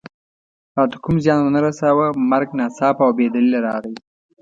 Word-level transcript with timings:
راته 0.77 0.97
کوم 1.03 1.15
زیان 1.23 1.39
و 1.45 1.53
نه 1.55 1.59
رساوه، 1.65 2.07
مرګ 2.31 2.49
ناڅاپه 2.57 3.01
او 3.05 3.11
بې 3.17 3.25
دلیله 3.33 3.59
راغی. 3.67 3.95